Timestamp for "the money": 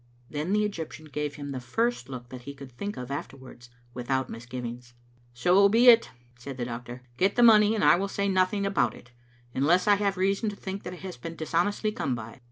7.35-7.75